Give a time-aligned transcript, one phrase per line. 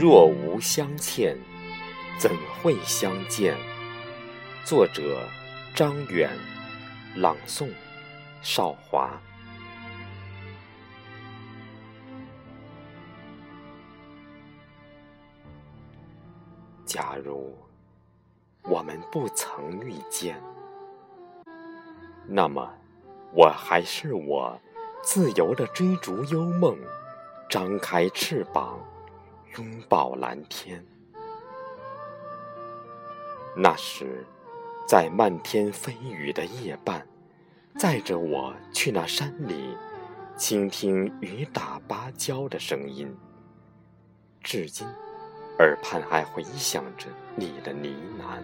[0.00, 1.36] 若无相欠，
[2.18, 2.30] 怎
[2.62, 3.54] 会相见？
[4.64, 5.28] 作者：
[5.74, 6.30] 张远，
[7.16, 7.68] 朗诵：
[8.40, 9.10] 少华。
[16.86, 17.54] 假如
[18.62, 20.42] 我们不曾遇见，
[22.26, 22.72] 那么
[23.34, 24.58] 我还是我，
[25.02, 26.74] 自由的追逐幽梦，
[27.50, 28.80] 张开翅膀。
[29.56, 30.84] 拥抱蓝天。
[33.56, 34.24] 那时，
[34.86, 37.06] 在漫天飞雨的夜半，
[37.78, 39.76] 载着我去那山里，
[40.36, 43.12] 倾听雨打芭蕉的声音。
[44.40, 44.86] 至今，
[45.58, 48.40] 耳畔还回响着你的呢喃。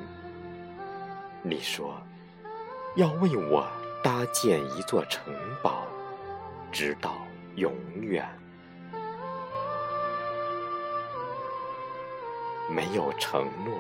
[1.43, 1.95] 你说，
[2.97, 3.65] 要为我
[4.03, 5.33] 搭建一座城
[5.63, 5.87] 堡，
[6.73, 7.15] 直到
[7.55, 8.29] 永远。
[12.69, 13.75] 没有承诺，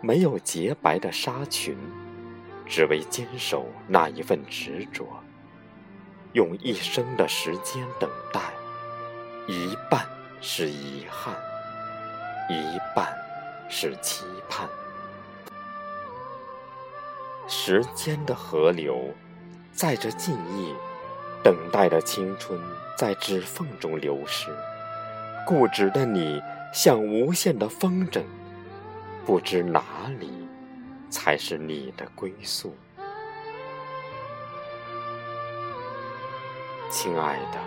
[0.00, 1.76] 没有洁白的纱裙，
[2.66, 5.06] 只为坚守那一份执着。
[6.32, 8.40] 用一生的时间等待，
[9.46, 10.06] 一半
[10.40, 11.34] 是遗憾，
[12.48, 13.12] 一半
[13.68, 14.68] 是期盼。
[17.46, 19.12] 时间的河流，
[19.72, 20.72] 载着记忆，
[21.42, 22.58] 等待的青春
[22.96, 24.46] 在指缝中流逝。
[25.46, 26.40] 固执的你。
[26.72, 28.22] 像无限的风筝，
[29.26, 29.82] 不知哪
[30.20, 30.30] 里
[31.10, 32.76] 才是你的归宿。
[36.88, 37.58] 亲爱的，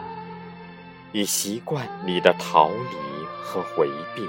[1.11, 4.27] 已习惯你的逃离和回避。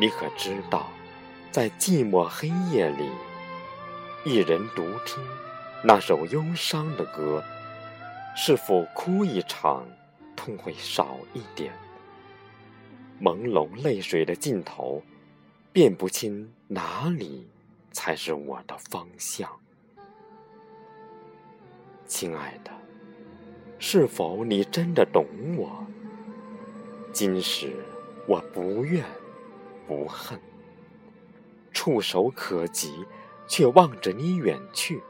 [0.00, 0.86] 你可知道，
[1.50, 3.10] 在寂寞黑夜里，
[4.24, 5.22] 一人独听
[5.84, 7.44] 那首忧伤的歌，
[8.34, 9.84] 是否哭一场，
[10.34, 11.72] 痛会少一点？
[13.22, 15.00] 朦胧泪水的尽头，
[15.72, 17.48] 辨不清哪里
[17.92, 19.48] 才是我的方向。
[22.04, 22.72] 亲爱的，
[23.78, 25.24] 是否你真的懂
[25.56, 25.86] 我？
[27.12, 27.76] 今时
[28.26, 29.04] 我不怨
[29.86, 30.36] 不恨，
[31.72, 33.06] 触手可及，
[33.46, 35.00] 却望着你远去。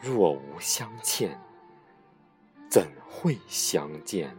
[0.00, 1.36] 若无相欠，
[2.70, 4.32] 怎会相见？